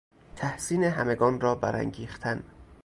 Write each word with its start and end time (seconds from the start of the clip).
تحسین 0.35 0.83
همگان 0.83 1.41
را 1.41 1.55
برانگیختن 1.55 2.43